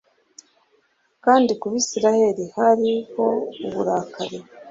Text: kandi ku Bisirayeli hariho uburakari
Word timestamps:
kandi 1.25 1.51
ku 1.59 1.65
Bisirayeli 1.73 2.43
hariho 2.55 3.25
uburakari 3.65 4.39